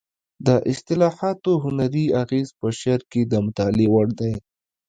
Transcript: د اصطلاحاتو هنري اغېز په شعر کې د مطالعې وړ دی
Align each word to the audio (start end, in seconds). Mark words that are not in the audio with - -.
د 0.47 0.49
اصطلاحاتو 0.71 1.51
هنري 1.63 2.05
اغېز 2.23 2.49
په 2.59 2.67
شعر 2.79 3.01
کې 3.11 3.21
د 3.31 3.33
مطالعې 3.45 3.87
وړ 3.93 4.07
دی 4.19 4.33